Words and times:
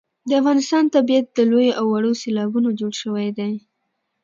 د 0.27 0.29
افغانستان 0.41 0.83
طبیعت 0.95 1.27
له 1.37 1.43
لویو 1.51 1.77
او 1.79 1.85
وړو 1.93 2.11
سیلابونو 2.21 2.69
جوړ 2.79 2.93
شوی 3.01 3.29
دی. 3.37 3.53